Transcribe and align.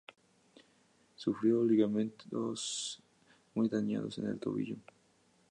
Sufrió 1.15 1.63
ligamentos 1.63 3.03
muy 3.53 3.69
dañados 3.69 4.17
en 4.17 4.29
el 4.29 4.39
tobillo. 4.39 4.77